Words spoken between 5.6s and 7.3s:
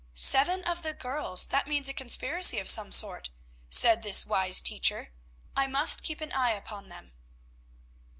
must keep an eye upon them."